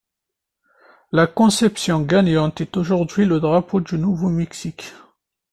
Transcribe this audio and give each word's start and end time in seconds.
La 1.11 1.27
conception 1.27 2.01
gagnante 2.01 2.59
est 2.59 2.75
aujourd'hui 2.75 3.25
le 3.25 3.39
drapeau 3.39 3.79
du 3.81 3.99
Nouveau-Mexique. 3.99 4.93